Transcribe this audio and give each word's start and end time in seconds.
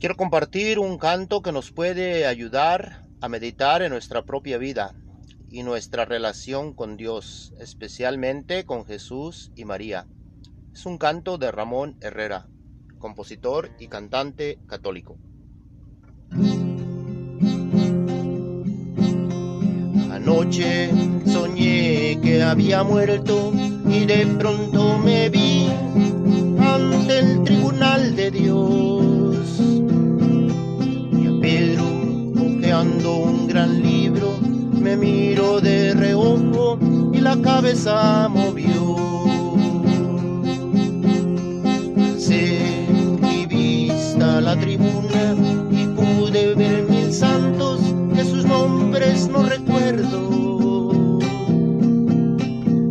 Quiero 0.00 0.16
compartir 0.16 0.78
un 0.78 0.96
canto 0.96 1.42
que 1.42 1.50
nos 1.50 1.72
puede 1.72 2.24
ayudar 2.24 3.04
a 3.20 3.28
meditar 3.28 3.82
en 3.82 3.90
nuestra 3.90 4.24
propia 4.24 4.56
vida 4.56 4.94
y 5.50 5.64
nuestra 5.64 6.04
relación 6.04 6.72
con 6.72 6.96
Dios, 6.96 7.52
especialmente 7.58 8.64
con 8.64 8.86
Jesús 8.86 9.50
y 9.56 9.64
María. 9.64 10.06
Es 10.72 10.86
un 10.86 10.98
canto 10.98 11.36
de 11.36 11.50
Ramón 11.50 11.96
Herrera, 12.00 12.46
compositor 13.00 13.72
y 13.80 13.88
cantante 13.88 14.60
católico. 14.68 15.18
Anoche 20.12 20.90
soñé 21.26 22.20
que 22.22 22.44
había 22.44 22.84
muerto 22.84 23.52
y 23.88 24.06
de 24.06 24.26
pronto 24.38 24.96
me 24.98 25.28
vi 25.28 25.66
cabeza 37.68 38.28
movió. 38.30 38.96
Se 42.16 42.86
vista 43.46 44.40
la 44.40 44.56
tribuna 44.58 45.34
y 45.70 45.86
pude 45.88 46.54
ver 46.54 46.84
mil 46.88 47.12
santos 47.12 47.80
que 48.14 48.24
sus 48.24 48.46
nombres 48.46 49.28
no 49.28 49.42
recuerdo. 49.42 51.18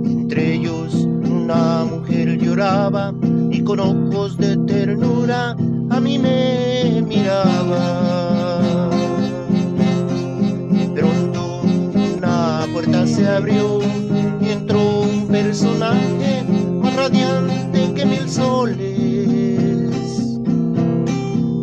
Entre 0.06 0.54
ellos 0.54 0.94
una 0.94 1.86
mujer 1.86 2.38
lloraba 2.38 3.16
y 3.50 3.64
con 3.64 3.80
ojos 3.80 4.38
de 4.38 4.58
ternura 4.58 5.56
a 5.90 6.00
mí 6.00 6.20
me 6.20 7.02
miraba. 7.02 8.18
se 13.08 13.28
abrió 13.28 13.80
y 14.42 14.50
personaje 15.48 16.44
más 16.82 16.94
radiante 16.94 17.94
que 17.96 18.06
mil 18.06 18.30
soles. 18.30 18.82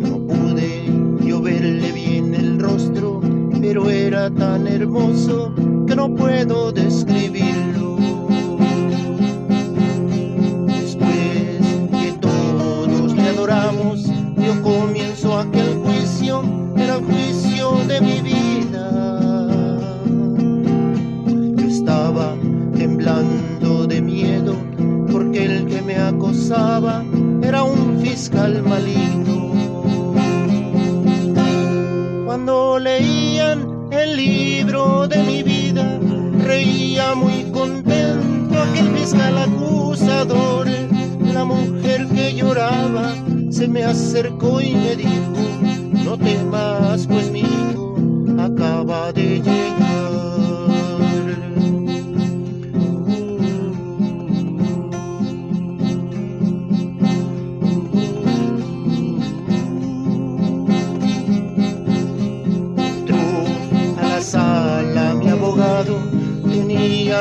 No 0.01 0.25
pude 0.25 0.91
yo 1.23 1.39
verle 1.39 1.91
bien 1.91 2.33
el 2.33 2.59
rostro, 2.59 3.21
pero 3.61 3.91
era 3.91 4.31
tan 4.31 4.65
hermoso 4.65 5.53
que 5.85 5.95
no 5.95 6.15
puedo 6.15 6.71
describirlo. 6.71 7.34
Era 27.41 27.63
un 27.63 28.01
fiscal 28.01 28.61
maligno. 28.61 29.53
Cuando 32.25 32.79
leían 32.79 33.87
el 33.91 34.17
libro 34.17 35.07
de 35.07 35.23
mi 35.23 35.41
vida, 35.41 35.97
reía 36.43 37.15
muy 37.15 37.43
contento 37.53 38.61
aquel 38.61 38.89
fiscal 38.89 39.37
acusador. 39.37 40.67
La 41.33 41.45
mujer 41.45 42.07
que 42.07 42.33
lloraba 42.33 43.15
se 43.51 43.69
me 43.69 43.85
acercó 43.85 44.59
y 44.59 44.73
me 44.73 44.97
dijo, 44.97 45.33
no 46.03 46.17
temas 46.17 47.07
pues 47.07 47.31
mi 47.31 47.39
hijo 47.39 47.95
acaba 48.37 49.13
de 49.13 49.39
llegar. 49.39 49.84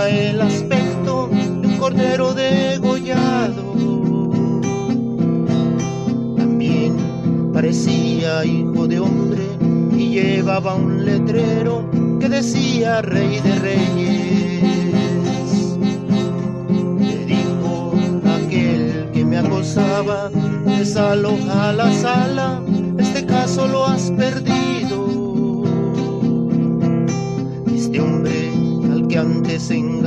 El 0.08 0.40
aspecto 0.40 1.28
de 1.28 1.66
un 1.68 1.76
cordero 1.78 2.34
degollado. 2.34 3.62
También 6.36 6.96
parecía 7.52 8.44
hijo 8.44 8.86
de 8.86 8.98
hombre 8.98 9.42
y 9.96 10.10
llevaba 10.10 10.74
un 10.74 11.04
letrero 11.04 11.88
que 12.20 12.28
decía 12.28 13.02
rey 13.02 13.40
de 13.40 13.54
reyes. 13.56 14.64
Le 16.98 17.24
dijo 17.26 17.94
aquel 18.36 19.10
que 19.12 19.24
me 19.24 19.38
acosaba, 19.38 20.30
desaloja 20.66 21.72
la 21.72 21.92
sala, 21.92 22.60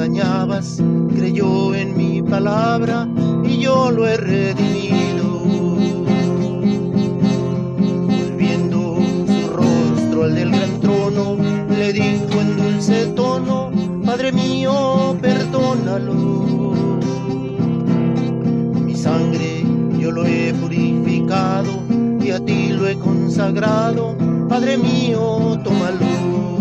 engañabas, 0.08 0.82
creyó 1.16 1.76
en 1.76 1.98
mi 1.98 2.22
palabra 2.22 3.08
y 3.44 3.60
yo 3.60 3.92
lo 3.92 4.08
he 4.08 4.16
redimido. 4.16 5.40
Volviendo 8.08 9.00
su 9.28 9.50
rostro 9.50 10.24
al 10.24 10.36
del 10.36 10.52
gran 10.52 10.80
trono, 10.80 11.36
le 11.70 11.92
dijo 11.92 12.40
en 12.40 12.56
dulce 12.56 13.08
tono, 13.08 13.70
Padre 14.06 14.32
mío, 14.32 15.18
perdónalo. 15.22 16.14
mi 18.86 18.96
sangre 18.96 19.66
yo 20.00 20.12
lo 20.12 20.26
he 20.26 20.54
purificado 20.54 21.84
y 22.22 22.32
a 22.32 22.40
ti 22.40 22.70
lo 22.70 22.88
he 22.88 22.98
consagrado, 22.98 24.16
Padre 24.48 24.78
mío, 24.78 25.60
tómalo 25.64 26.57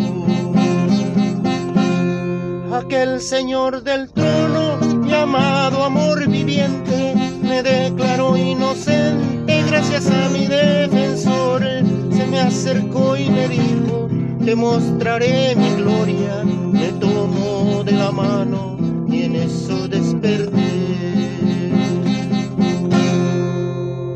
aquel 2.86 3.20
Señor 3.20 3.82
del 3.82 4.08
trono, 4.10 4.78
llamado 5.04 5.82
amor 5.82 6.28
viviente, 6.28 7.14
me 7.42 7.60
declaró 7.60 8.36
inocente 8.36 9.64
gracias 9.66 10.08
a 10.08 10.28
mi 10.28 10.46
defensor. 10.46 11.62
Se 12.12 12.26
me 12.28 12.38
acercó 12.38 13.16
y 13.16 13.28
me 13.28 13.48
dijo, 13.48 14.08
te 14.44 14.54
mostraré 14.54 15.56
mi 15.56 15.82
gloria, 15.82 16.44
me 16.44 16.92
tomo 17.00 17.82
de 17.82 17.92
la 17.92 18.12
mano 18.12 18.78
y 19.08 19.22
en 19.24 19.34
eso 19.34 19.88
desperté. 19.88 20.52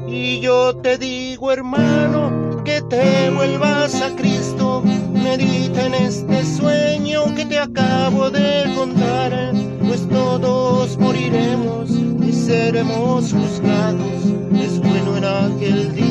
Y 0.06 0.38
yo 0.41 0.76
te 0.76 0.97
digo, 0.97 1.50
hermano, 1.50 2.39
que 2.65 2.82
te 2.82 3.31
vuelvas 3.31 3.94
a 4.03 4.15
Cristo, 4.16 4.82
medita 5.12 5.87
en 5.87 5.94
este 5.94 6.44
sueño 6.44 7.34
que 7.34 7.47
te 7.47 7.59
acabo 7.59 8.31
de 8.31 8.72
contar, 8.75 9.53
pues 9.87 10.09
todos 10.09 10.98
moriremos 10.98 11.91
y 11.91 12.32
seremos 12.32 13.32
juzgados, 13.32 14.25
es 14.60 14.78
bueno 14.81 15.16
en 15.16 15.25
aquel 15.25 15.94
día 15.94 16.09